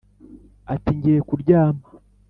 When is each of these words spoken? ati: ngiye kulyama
ati: 0.73 0.89
ngiye 0.97 1.19
kulyama 1.29 1.85